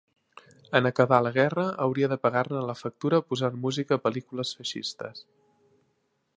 [0.77, 5.25] En acabar la guerra hauria de pagar-ne la factura posant música a pel·lícules feixistes.